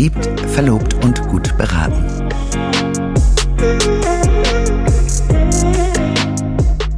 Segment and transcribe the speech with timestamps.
[0.00, 2.02] Verliebt, verlobt und gut beraten.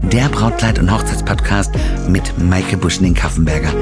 [0.02, 1.74] Der Brautkleid- und Hochzeitspodcast
[2.06, 3.72] mit Maike Buschning-Kaffenberger.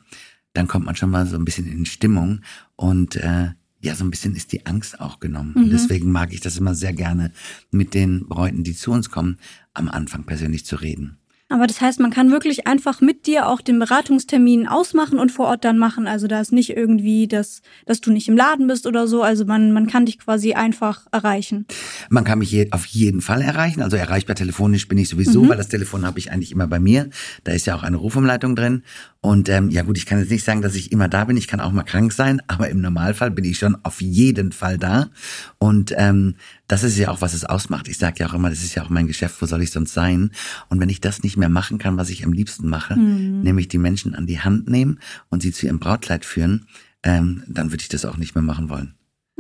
[0.54, 2.42] dann kommt man schon mal so ein bisschen in Stimmung
[2.76, 5.54] und äh, ja, so ein bisschen ist die Angst auch genommen.
[5.56, 5.64] Mhm.
[5.64, 7.32] Und deswegen mag ich das immer sehr gerne,
[7.72, 9.38] mit den Bräuten, die zu uns kommen,
[9.74, 11.20] am Anfang persönlich zu reden.
[11.50, 15.48] Aber das heißt, man kann wirklich einfach mit dir auch den Beratungstermin ausmachen und vor
[15.48, 16.06] Ort dann machen.
[16.06, 19.24] Also da ist nicht irgendwie, dass, dass du nicht im Laden bist oder so.
[19.24, 21.66] Also man, man kann dich quasi einfach erreichen.
[22.10, 23.82] Man kann mich je, auf jeden Fall erreichen.
[23.82, 25.50] Also erreichbar telefonisch bin ich sowieso, mhm.
[25.50, 27.10] weil das Telefon habe ich eigentlich immer bei mir.
[27.46, 28.84] Da ist ja auch eine Rufumleitung drin.
[29.22, 31.38] Und ähm, ja gut, ich kann jetzt nicht sagen, dass ich immer da bin.
[31.38, 34.78] Ich kann auch mal krank sein, aber im Normalfall bin ich schon auf jeden Fall
[34.78, 35.10] da.
[35.58, 36.36] Und ähm,
[36.68, 37.88] das ist ja auch, was es ausmacht.
[37.88, 39.94] Ich sage ja auch immer, das ist ja auch mein Geschäft, wo soll ich sonst
[39.94, 40.32] sein?
[40.70, 43.42] Und wenn ich das nicht mehr machen kann, was ich am liebsten mache, mhm.
[43.42, 46.68] nämlich die Menschen an die Hand nehmen und sie zu ihrem Brautkleid führen,
[47.04, 48.96] ähm, dann würde ich das auch nicht mehr machen wollen.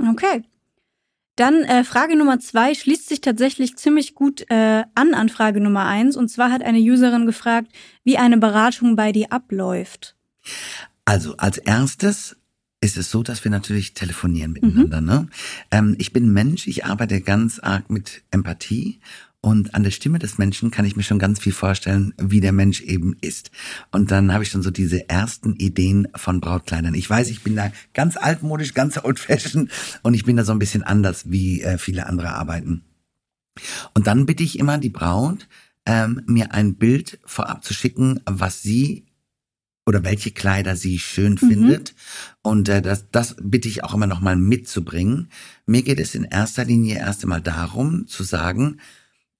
[0.09, 0.43] Okay.
[1.37, 5.85] Dann äh, Frage Nummer zwei schließt sich tatsächlich ziemlich gut äh, an an Frage Nummer
[5.85, 6.17] eins.
[6.17, 7.71] Und zwar hat eine Userin gefragt,
[8.03, 10.15] wie eine Beratung bei dir abläuft.
[11.05, 12.35] Also als erstes
[12.81, 14.99] ist es so, dass wir natürlich telefonieren miteinander.
[14.99, 15.07] Mhm.
[15.07, 15.27] Ne?
[15.71, 18.99] Ähm, ich bin Mensch, ich arbeite ganz arg mit Empathie
[19.47, 22.51] und an der Stimme des Menschen kann ich mir schon ganz viel vorstellen, wie der
[22.51, 23.49] Mensch eben ist.
[23.93, 26.93] Und dann habe ich schon so diese ersten Ideen von Brautkleidern.
[26.93, 29.71] Ich weiß, ich bin da ganz altmodisch, ganz old-fashioned
[30.03, 32.83] und ich bin da so ein bisschen anders, wie äh, viele andere arbeiten.
[33.93, 35.47] Und dann bitte ich immer die Braut,
[35.85, 39.05] ähm, mir ein Bild vorab zu schicken, was sie
[39.85, 41.47] oder welche Kleider sie schön mhm.
[41.47, 41.95] findet.
[42.41, 45.29] Und äh, das, das bitte ich auch immer noch mal mitzubringen.
[45.65, 48.81] Mir geht es in erster Linie erst einmal darum zu sagen,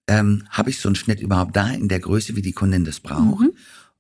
[0.07, 2.99] ähm, habe ich so einen Schnitt überhaupt da in der Größe, wie die Kundin das
[2.99, 3.53] braucht, mhm.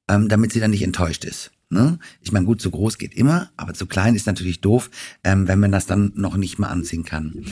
[0.07, 1.51] ähm, damit sie dann nicht enttäuscht ist.
[1.69, 1.99] Ne?
[2.21, 4.89] Ich meine, gut, zu groß geht immer, aber zu klein ist natürlich doof,
[5.23, 7.45] ähm, wenn man das dann noch nicht mal anziehen kann.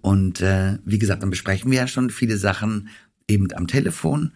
[0.00, 2.88] Und äh, wie gesagt, dann besprechen wir ja schon viele Sachen
[3.28, 4.32] eben am Telefon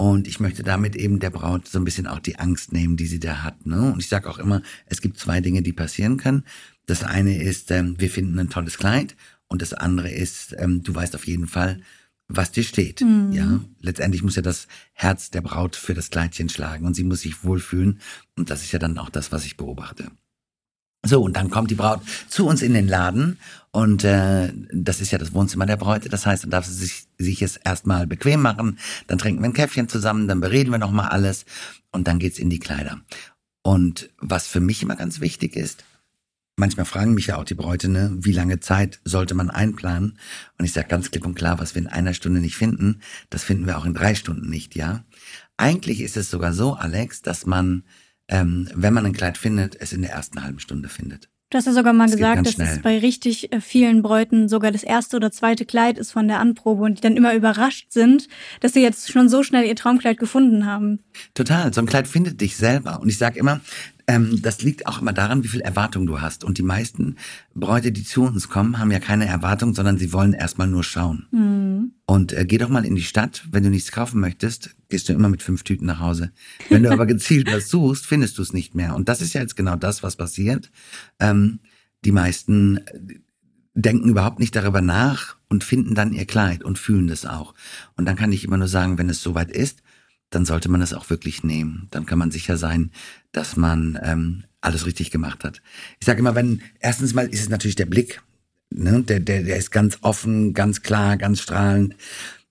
[0.00, 3.06] und ich möchte damit eben der Braut so ein bisschen auch die Angst nehmen, die
[3.06, 3.66] sie da hat.
[3.66, 3.92] Ne?
[3.92, 6.44] Und ich sage auch immer, es gibt zwei Dinge, die passieren können.
[6.86, 9.14] Das eine ist, ähm, wir finden ein tolles Kleid.
[9.46, 11.82] Und das andere ist, ähm, du weißt auf jeden Fall,
[12.30, 13.00] was dir steht.
[13.00, 13.32] Mhm.
[13.32, 17.22] Ja, letztendlich muss ja das Herz der Braut für das Kleidchen schlagen und sie muss
[17.22, 18.00] sich wohlfühlen.
[18.36, 20.10] Und das ist ja dann auch das, was ich beobachte.
[21.02, 23.38] So, und dann kommt die Braut zu uns in den Laden
[23.70, 26.10] und äh, das ist ja das Wohnzimmer der Bräute.
[26.10, 29.54] Das heißt, dann darf sie sich, sich es erstmal bequem machen, dann trinken wir ein
[29.54, 31.46] Käffchen zusammen, dann bereden wir nochmal alles
[31.90, 33.00] und dann geht's in die Kleider.
[33.62, 35.84] Und was für mich immer ganz wichtig ist,
[36.60, 40.18] manchmal fragen mich ja auch die Bräute, ne, wie lange Zeit sollte man einplanen?
[40.58, 43.00] Und ich sage ganz klipp und klar, was wir in einer Stunde nicht finden,
[43.30, 45.04] das finden wir auch in drei Stunden nicht, ja.
[45.56, 47.82] Eigentlich ist es sogar so, Alex, dass man
[48.30, 51.28] ähm, wenn man ein Kleid findet, es in der ersten halben Stunde findet.
[51.50, 54.70] Du hast ja sogar mal das gesagt, dass es bei richtig äh, vielen Bräuten sogar
[54.70, 58.28] das erste oder zweite Kleid ist von der Anprobe und die dann immer überrascht sind,
[58.60, 61.00] dass sie jetzt schon so schnell ihr Traumkleid gefunden haben.
[61.34, 63.00] Total, so ein Kleid findet dich selber.
[63.00, 63.60] Und ich sage immer,
[64.10, 66.42] ähm, das liegt auch immer daran, wie viel Erwartung du hast.
[66.42, 67.14] Und die meisten
[67.54, 71.28] Bräute, die zu uns kommen, haben ja keine Erwartung, sondern sie wollen erstmal nur schauen.
[71.30, 71.92] Mhm.
[72.06, 75.12] Und äh, geh doch mal in die Stadt, wenn du nichts kaufen möchtest, gehst du
[75.12, 76.32] immer mit fünf Tüten nach Hause.
[76.68, 78.96] Wenn du aber gezielt was suchst, findest du es nicht mehr.
[78.96, 80.72] Und das ist ja jetzt genau das, was passiert.
[81.20, 81.60] Ähm,
[82.04, 82.82] die meisten äh,
[83.74, 87.54] denken überhaupt nicht darüber nach und finden dann ihr Kleid und fühlen das auch.
[87.96, 89.84] Und dann kann ich immer nur sagen, wenn es soweit ist,
[90.30, 91.88] dann sollte man es auch wirklich nehmen.
[91.90, 92.90] Dann kann man sicher sein,
[93.32, 95.60] dass man ähm, alles richtig gemacht hat.
[95.98, 98.22] Ich sage immer, wenn, erstens mal ist es natürlich der Blick,
[98.70, 99.02] ne?
[99.02, 101.96] der, der, der ist ganz offen, ganz klar, ganz strahlend.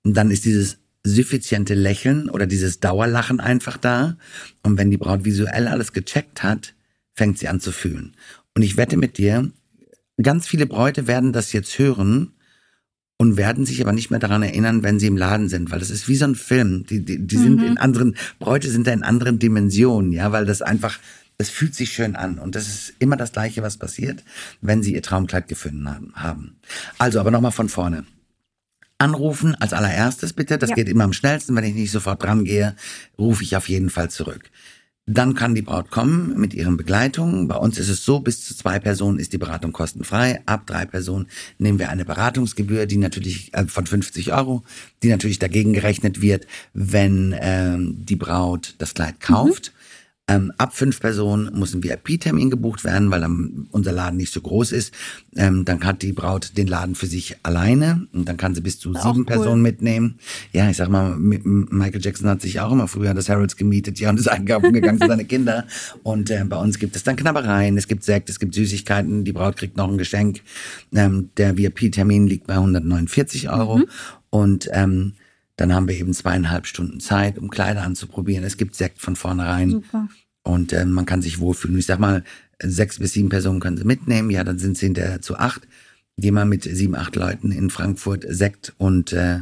[0.04, 4.18] Und dann ist dieses suffiziente Lächeln oder dieses Dauerlachen einfach da.
[4.64, 6.74] Und wenn die Braut visuell alles gecheckt hat,
[7.14, 8.16] fängt sie an zu fühlen.
[8.56, 9.52] Und ich wette mit dir,
[10.22, 12.34] ganz viele Bräute werden das jetzt hören
[13.22, 15.90] und werden sich aber nicht mehr daran erinnern, wenn sie im Laden sind, weil das
[15.90, 16.86] ist wie so ein Film.
[16.90, 17.44] Die, die, die mhm.
[17.44, 20.98] sind in anderen, Bräute sind da in anderen Dimensionen, ja, weil das einfach,
[21.38, 24.24] es fühlt sich schön an und das ist immer das Gleiche, was passiert,
[24.62, 26.56] wenn sie ihr Traumkleid gefunden haben.
[26.98, 28.06] Also, aber nochmal von vorne.
[28.98, 30.76] Anrufen als allererstes bitte, das ja.
[30.76, 31.56] geht immer am schnellsten.
[31.56, 32.76] Wenn ich nicht sofort dran gehe,
[33.18, 34.50] rufe ich auf jeden Fall zurück.
[35.12, 37.48] Dann kann die Braut kommen mit ihren Begleitungen.
[37.48, 40.44] Bei uns ist es so, bis zu zwei Personen ist die Beratung kostenfrei.
[40.46, 41.26] Ab drei Personen
[41.58, 44.62] nehmen wir eine Beratungsgebühr, die natürlich äh, von 50 Euro,
[45.02, 46.46] die natürlich dagegen gerechnet wird,
[46.76, 49.72] wenn ähm, die Braut das Kleid kauft.
[49.74, 49.79] Mhm.
[50.30, 54.42] Ähm, ab fünf Personen muss ein VIP-Termin gebucht werden, weil dann unser Laden nicht so
[54.42, 54.94] groß ist.
[55.36, 58.80] Ähm, dann hat die Braut den Laden für sich alleine und dann kann sie bis
[58.80, 59.26] zu sieben cool.
[59.26, 60.20] Personen mitnehmen.
[60.54, 64.12] Ja, ich sag mal, Michael Jackson hat sich auch immer früher das Harrods gemietet, ja,
[64.12, 65.66] und ist einkaufen gegangen für seine Kinder.
[66.04, 69.34] Und äh, bei uns gibt es dann Knabbereien, es gibt Sekt, es gibt Süßigkeiten, die
[69.34, 70.42] Braut kriegt noch ein Geschenk.
[70.94, 73.78] Ähm, der VIP-Termin liegt bei 149 Euro.
[73.78, 73.86] Mhm.
[74.30, 75.14] Und ähm,
[75.60, 78.46] dann haben wir eben zweieinhalb Stunden Zeit, um Kleider anzuprobieren.
[78.46, 79.72] Es gibt Sekt von vornherein.
[79.72, 80.08] Super.
[80.44, 81.78] Und äh, man kann sich wohlfühlen.
[81.78, 82.24] Ich sag mal,
[82.62, 84.30] sechs bis sieben Personen können sie mitnehmen.
[84.30, 85.68] Ja, dann sind sie hinterher zu acht.
[86.18, 89.40] Gehen wir mit sieben, acht Leuten in Frankfurt Sekt und äh,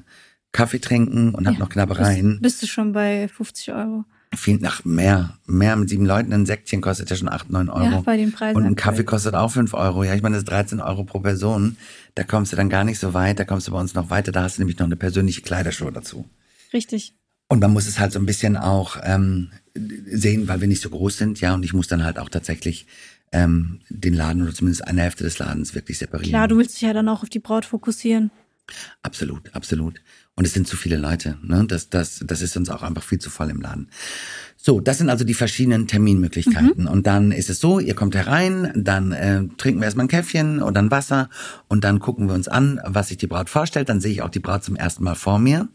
[0.52, 2.40] Kaffee trinken und ja, hab noch Knabbereien.
[2.40, 4.06] Bist, bist du schon bei 50 Euro?
[4.36, 5.38] Viel nach mehr.
[5.46, 6.34] Mehr mit sieben Leuten.
[6.34, 7.84] Ein Säckchen kostet ja schon acht, neun Euro.
[7.86, 8.58] Ja, bei den Preisen.
[8.58, 10.04] Und ein Kaffee kostet auch fünf Euro.
[10.04, 11.78] Ja, ich meine, das ist 13 Euro pro Person.
[12.16, 13.40] Da kommst du dann gar nicht so weit.
[13.40, 14.32] Da kommst du bei uns noch weiter.
[14.32, 16.26] Da hast du nämlich noch eine persönliche Kleidershow dazu.
[16.74, 17.16] Richtig.
[17.48, 19.52] Und man muss es halt so ein bisschen auch ähm,
[20.10, 21.54] sehen, weil wir nicht so groß sind, ja.
[21.54, 22.88] Und ich muss dann halt auch tatsächlich
[23.32, 26.32] ähm, den Laden oder zumindest eine Hälfte des Ladens wirklich separieren.
[26.32, 28.32] Klar, du willst dich ja dann auch auf die Braut fokussieren.
[29.02, 30.02] Absolut, absolut.
[30.36, 31.38] Und es sind zu viele Leute.
[31.42, 31.66] Ne?
[31.68, 33.90] Das, das, das ist uns auch einfach viel zu voll im Laden.
[34.56, 36.84] So, das sind also die verschiedenen Terminmöglichkeiten.
[36.84, 36.88] Mhm.
[36.88, 40.62] Und dann ist es so, ihr kommt herein, dann äh, trinken wir erstmal ein Käffchen
[40.62, 41.30] oder ein Wasser
[41.68, 43.90] und dann gucken wir uns an, was sich die Braut vorstellt.
[43.90, 45.70] Dann sehe ich auch die Braut zum ersten Mal vor mir.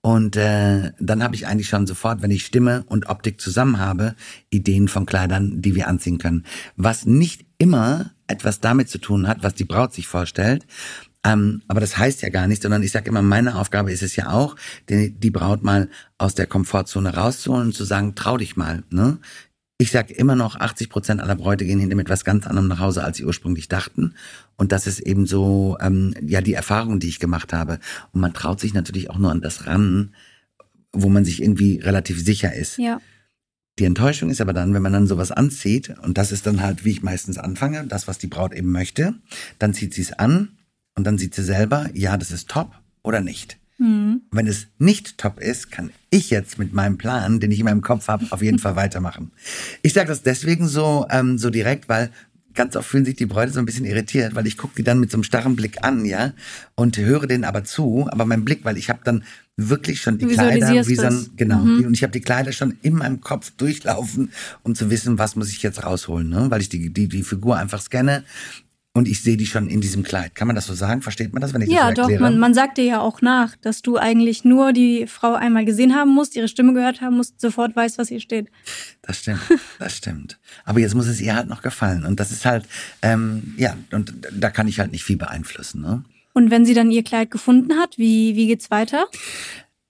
[0.00, 4.16] Und äh, dann habe ich eigentlich schon sofort, wenn ich Stimme und Optik zusammen habe,
[4.50, 6.44] Ideen von Kleidern, die wir anziehen können.
[6.76, 10.66] Was nicht immer etwas damit zu tun hat, was die Braut sich vorstellt,
[11.24, 14.16] ähm, aber das heißt ja gar nicht, sondern ich sage immer, meine Aufgabe ist es
[14.16, 14.56] ja auch,
[14.88, 18.84] die, die Braut mal aus der Komfortzone rauszuholen und zu sagen, trau dich mal.
[18.90, 19.18] Ne?
[19.78, 22.78] Ich sage immer noch, 80 Prozent aller Bräute gehen hinter mit was ganz anderem nach
[22.78, 24.14] Hause, als sie ursprünglich dachten.
[24.56, 27.78] Und das ist eben so, ähm, ja, die Erfahrung, die ich gemacht habe.
[28.12, 30.14] Und man traut sich natürlich auch nur an das ran,
[30.92, 32.78] wo man sich irgendwie relativ sicher ist.
[32.78, 33.00] Ja.
[33.78, 36.84] Die Enttäuschung ist aber dann, wenn man dann sowas anzieht, und das ist dann halt,
[36.84, 39.14] wie ich meistens anfange, das, was die Braut eben möchte,
[39.60, 40.57] dann zieht sie es an
[40.98, 42.72] und dann sieht sie selber, ja, das ist top
[43.02, 43.56] oder nicht.
[43.78, 44.22] Mhm.
[44.32, 47.82] Wenn es nicht top ist, kann ich jetzt mit meinem Plan, den ich in meinem
[47.82, 49.30] Kopf habe, auf jeden Fall weitermachen.
[49.82, 52.10] Ich sage das deswegen so, ähm, so direkt, weil
[52.54, 54.98] ganz oft fühlen sich die Bräute so ein bisschen irritiert, weil ich gucke die dann
[54.98, 56.32] mit so einem starren Blick an, ja,
[56.74, 59.22] und höre denen aber zu, aber mein Blick, weil ich habe dann
[59.56, 61.86] wirklich schon die Kleider, wie so ein, genau, mhm.
[61.86, 64.32] und ich habe die Kleider schon in meinem Kopf durchlaufen,
[64.64, 66.46] um zu wissen, was muss ich jetzt rausholen, ne?
[66.50, 68.24] weil ich die, die, die Figur einfach scanne
[68.94, 70.34] und ich sehe die schon in diesem Kleid.
[70.34, 71.02] Kann man das so sagen?
[71.02, 72.12] Versteht man das, wenn ich ja, das so erkläre?
[72.12, 72.22] Ja, doch.
[72.22, 75.94] Man, man sagt dir ja auch nach, dass du eigentlich nur die Frau einmal gesehen
[75.94, 78.48] haben musst, ihre Stimme gehört haben musst, sofort weißt, was hier steht.
[79.02, 79.40] Das stimmt,
[79.78, 80.38] das stimmt.
[80.64, 82.04] Aber jetzt muss es ihr halt noch gefallen.
[82.04, 82.64] Und das ist halt,
[83.02, 85.80] ähm, ja, und da kann ich halt nicht viel beeinflussen.
[85.80, 86.04] Ne?
[86.32, 89.06] Und wenn sie dann ihr Kleid gefunden hat, wie, wie geht's weiter?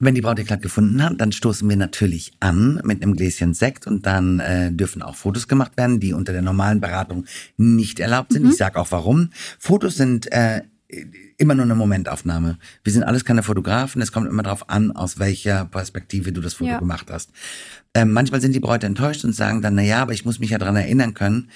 [0.00, 3.52] Wenn die Braut ihr Kleid gefunden hat, dann stoßen wir natürlich an mit einem Gläschen
[3.52, 7.24] Sekt und dann äh, dürfen auch Fotos gemacht werden, die unter der normalen Beratung
[7.56, 8.44] nicht erlaubt sind.
[8.44, 8.50] Mhm.
[8.50, 9.30] Ich sage auch warum.
[9.58, 10.62] Fotos sind äh,
[11.36, 12.58] immer nur eine Momentaufnahme.
[12.84, 14.00] Wir sind alles keine Fotografen.
[14.00, 16.78] Es kommt immer darauf an, aus welcher Perspektive du das Foto ja.
[16.78, 17.30] gemacht hast.
[17.92, 20.50] Ähm, manchmal sind die Bräute enttäuscht und sagen dann, na ja, aber ich muss mich
[20.50, 21.50] ja dran erinnern können.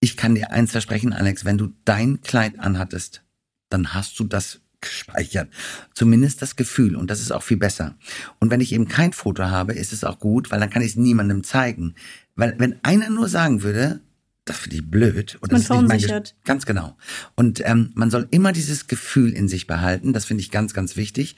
[0.00, 3.22] Ich kann dir eins versprechen, Alex, wenn du dein Kleid anhattest,
[3.68, 5.48] dann hast du das gespeichert.
[5.94, 7.96] Zumindest das Gefühl und das ist auch viel besser.
[8.38, 10.92] Und wenn ich eben kein Foto habe, ist es auch gut, weil dann kann ich
[10.92, 11.94] es niemandem zeigen.
[12.36, 14.00] Weil wenn einer nur sagen würde,
[14.44, 16.96] das finde ich blöd oder man das ist nicht mein ganz genau.
[17.36, 20.12] Und ähm, man soll immer dieses Gefühl in sich behalten.
[20.12, 21.36] Das finde ich ganz, ganz wichtig.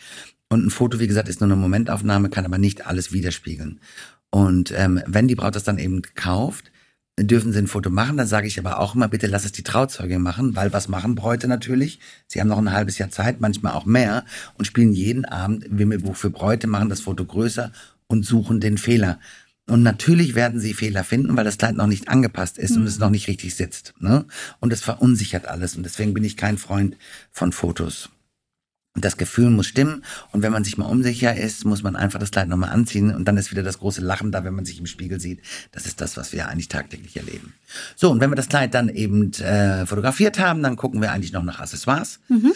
[0.49, 3.81] Und ein Foto, wie gesagt, ist nur eine Momentaufnahme, kann aber nicht alles widerspiegeln.
[4.31, 6.72] Und ähm, wenn die Braut das dann eben kauft,
[7.19, 8.17] dürfen sie ein Foto machen.
[8.17, 11.15] Dann sage ich aber auch immer, bitte lass es die Trauzeugin machen, weil was machen
[11.15, 12.01] Bräute natürlich?
[12.27, 14.25] Sie haben noch ein halbes Jahr Zeit, manchmal auch mehr
[14.57, 17.73] und spielen jeden Abend Wimmelbuch für Bräute, machen das Foto größer
[18.07, 19.19] und suchen den Fehler.
[19.69, 22.83] Und natürlich werden sie Fehler finden, weil das Kleid noch nicht angepasst ist mhm.
[22.83, 23.95] und es noch nicht richtig sitzt.
[24.01, 24.25] Ne?
[24.61, 25.77] Und es verunsichert alles.
[25.77, 26.97] Und deswegen bin ich kein Freund
[27.31, 28.11] von Fotos.
[28.95, 30.05] Und das Gefühl muss stimmen.
[30.33, 33.15] Und wenn man sich mal unsicher ist, muss man einfach das Kleid nochmal anziehen.
[33.15, 35.41] Und dann ist wieder das große Lachen da, wenn man sich im Spiegel sieht.
[35.71, 37.55] Das ist das, was wir eigentlich tagtäglich erleben.
[37.97, 41.33] So, und wenn wir das Kleid dann eben äh, fotografiert haben, dann gucken wir eigentlich
[41.33, 42.21] noch nach Accessoires.
[42.29, 42.53] Mhm.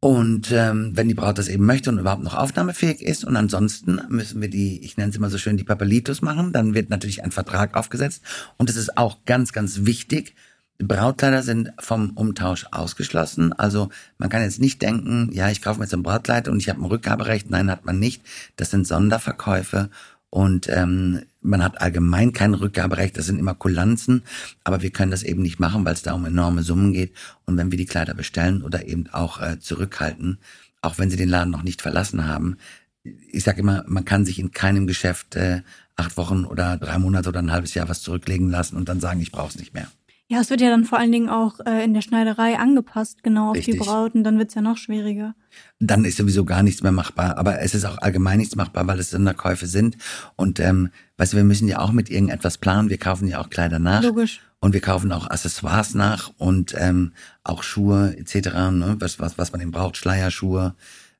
[0.00, 4.00] Und ähm, wenn die Braut das eben möchte und überhaupt noch aufnahmefähig ist, und ansonsten
[4.08, 7.24] müssen wir die, ich nenne es immer so schön, die Papelitos machen, dann wird natürlich
[7.24, 8.22] ein Vertrag aufgesetzt.
[8.58, 10.34] Und es ist auch ganz, ganz wichtig,
[10.78, 13.52] Brautkleider sind vom Umtausch ausgeschlossen.
[13.52, 16.68] Also man kann jetzt nicht denken, ja, ich kaufe mir jetzt ein Brautkleid und ich
[16.68, 17.50] habe ein Rückgaberecht.
[17.50, 18.22] Nein, hat man nicht.
[18.56, 19.90] Das sind Sonderverkäufe
[20.30, 23.16] und ähm, man hat allgemein kein Rückgaberecht.
[23.16, 24.24] Das sind immer Kulanzen,
[24.64, 27.14] aber wir können das eben nicht machen, weil es da um enorme Summen geht.
[27.44, 30.38] Und wenn wir die Kleider bestellen oder eben auch äh, zurückhalten,
[30.82, 32.56] auch wenn sie den Laden noch nicht verlassen haben,
[33.04, 35.62] ich sage immer, man kann sich in keinem Geschäft äh,
[35.94, 39.20] acht Wochen oder drei Monate oder ein halbes Jahr was zurücklegen lassen und dann sagen,
[39.20, 39.86] ich brauche es nicht mehr.
[40.28, 43.50] Ja, es wird ja dann vor allen Dingen auch äh, in der Schneiderei angepasst, genau
[43.50, 43.74] auf Richtig.
[43.74, 45.34] die Brauten, dann wird's ja noch schwieriger.
[45.80, 48.98] Dann ist sowieso gar nichts mehr machbar, aber es ist auch allgemein nichts machbar, weil
[48.98, 49.98] es Sonderkäufe sind.
[50.36, 50.88] Und ähm,
[51.18, 54.02] weißt du, wir müssen ja auch mit irgendetwas planen, wir kaufen ja auch Kleider nach.
[54.02, 54.40] Logisch.
[54.60, 57.12] Und wir kaufen auch Accessoires nach und ähm,
[57.42, 58.96] auch Schuhe etc., ne?
[58.98, 60.74] was, was, was man eben braucht, Schleierschuhe,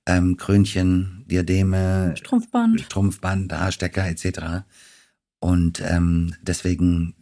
[0.06, 4.64] ähm, Krönchen, Diademe, Strumpfband, Strumpfband, Haarstecker etc.
[5.40, 7.14] Und ähm, deswegen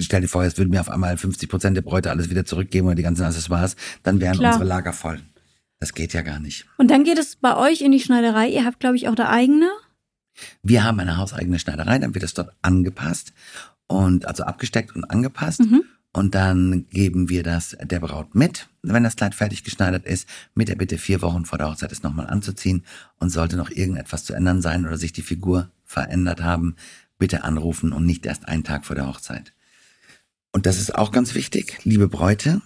[0.00, 2.86] stell dir vor, jetzt würden mir auf einmal 50 Prozent der Bräute alles wieder zurückgeben
[2.86, 4.52] oder die ganzen Accessoires, dann wären Klar.
[4.52, 5.20] unsere Lager voll.
[5.78, 6.66] Das geht ja gar nicht.
[6.76, 8.48] Und dann geht es bei euch in die Schneiderei.
[8.48, 9.70] Ihr habt, glaube ich, auch da eigene.
[10.62, 13.32] Wir haben eine hauseigene Schneiderei, dann wird es dort angepasst
[13.86, 15.60] und also abgesteckt und angepasst.
[15.60, 15.84] Mhm.
[16.12, 20.68] Und dann geben wir das der Braut mit, wenn das Kleid fertig geschneidert ist, mit
[20.68, 22.84] der Bitte vier Wochen vor der Hochzeit es nochmal anzuziehen.
[23.18, 26.74] Und sollte noch irgendetwas zu ändern sein oder sich die Figur verändert haben,
[27.18, 29.52] bitte anrufen und nicht erst einen Tag vor der Hochzeit.
[30.52, 32.60] Und das ist auch ganz wichtig, liebe Bräute,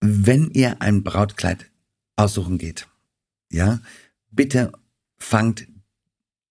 [0.00, 1.70] wenn ihr ein Brautkleid
[2.16, 2.88] aussuchen geht,
[3.50, 3.80] ja,
[4.30, 4.72] bitte
[5.16, 5.66] fangt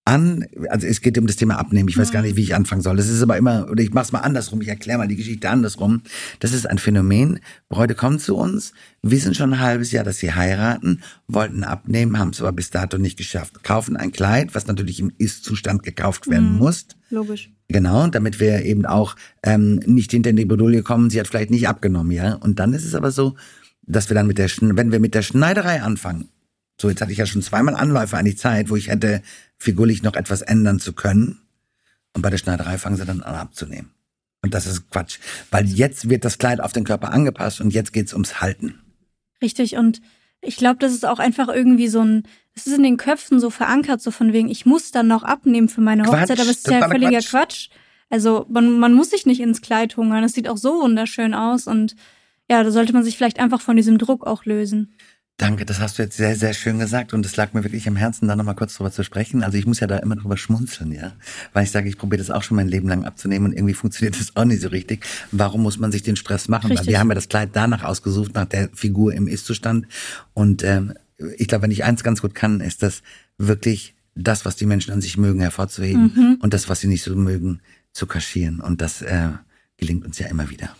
[0.05, 2.81] an, also es geht um das Thema Abnehmen, ich weiß gar nicht, wie ich anfangen
[2.81, 2.97] soll.
[2.97, 6.01] Das ist aber immer, oder ich mach's mal andersrum, ich erkläre mal die Geschichte andersrum.
[6.39, 7.39] Das ist ein Phänomen.
[7.69, 12.29] Bräute kommen zu uns, wissen schon ein halbes Jahr, dass sie heiraten, wollten abnehmen, haben
[12.29, 13.63] es aber bis dato nicht geschafft.
[13.63, 16.57] Kaufen ein Kleid, was natürlich im Ist-Zustand gekauft werden mhm.
[16.57, 16.85] muss.
[17.09, 17.51] Logisch.
[17.69, 21.49] Genau, damit wir eben auch ähm, nicht hinter in die Bredouille kommen, sie hat vielleicht
[21.49, 22.33] nicht abgenommen, ja.
[22.33, 23.35] Und dann ist es aber so,
[23.83, 26.29] dass wir dann mit der, wenn wir mit der Schneiderei anfangen,
[26.79, 29.21] so jetzt hatte ich ja schon zweimal Anläufe an die Zeit, wo ich hätte
[29.57, 31.39] figurlich noch etwas ändern zu können.
[32.13, 33.91] Und bei der Schneiderei fangen sie dann an abzunehmen.
[34.41, 35.19] Und das ist Quatsch,
[35.51, 38.81] weil jetzt wird das Kleid auf den Körper angepasst und jetzt geht's ums Halten.
[39.41, 40.01] Richtig und
[40.41, 43.49] ich glaube, das ist auch einfach irgendwie so ein, es ist in den Köpfen so
[43.49, 46.57] verankert, so von wegen, ich muss dann noch abnehmen für meine Hochzeit, Quatsch, aber es
[46.57, 47.29] ist ja völliger Quatsch.
[47.29, 47.69] Quatsch.
[48.09, 51.65] Also man, man muss sich nicht ins Kleid hungern, es sieht auch so wunderschön aus
[51.65, 51.95] und
[52.49, 54.93] ja, da sollte man sich vielleicht einfach von diesem Druck auch lösen.
[55.37, 57.95] Danke, das hast du jetzt sehr, sehr schön gesagt und es lag mir wirklich am
[57.95, 59.43] Herzen, da nochmal kurz drüber zu sprechen.
[59.43, 61.13] Also ich muss ja da immer drüber schmunzeln, ja,
[61.53, 64.19] weil ich sage, ich probiere das auch schon mein Leben lang abzunehmen und irgendwie funktioniert
[64.19, 65.05] das auch nicht so richtig.
[65.31, 66.67] Warum muss man sich den Stress machen?
[66.67, 66.87] Richtig.
[66.87, 69.87] Weil wir haben ja das Kleid danach ausgesucht, nach der Figur im Ist-Zustand
[70.33, 70.93] und ähm,
[71.37, 73.01] ich glaube, wenn ich eins ganz gut kann, ist das
[73.37, 76.37] wirklich das, was die Menschen an sich mögen, hervorzuheben mhm.
[76.41, 77.61] und das, was sie nicht so mögen,
[77.91, 79.29] zu kaschieren und das äh,
[79.77, 80.75] gelingt uns ja immer wieder.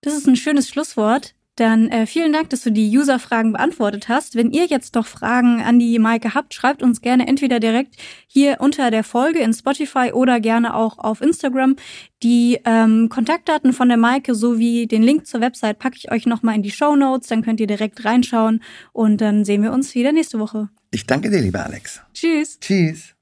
[0.00, 1.34] Das ist ein schönes Schlusswort.
[1.56, 4.34] Dann äh, vielen Dank, dass du die User-Fragen beantwortet hast.
[4.34, 7.94] Wenn ihr jetzt noch Fragen an die Maike habt, schreibt uns gerne entweder direkt
[8.26, 11.76] hier unter der Folge in Spotify oder gerne auch auf Instagram.
[12.24, 16.56] Die ähm, Kontaktdaten von der Maike sowie den Link zur Website packe ich euch nochmal
[16.56, 17.28] in die Show Notes.
[17.28, 18.60] Dann könnt ihr direkt reinschauen
[18.92, 20.70] und dann sehen wir uns wieder nächste Woche.
[20.90, 22.00] Ich danke dir, lieber Alex.
[22.14, 22.58] Tschüss.
[22.58, 23.14] Tschüss.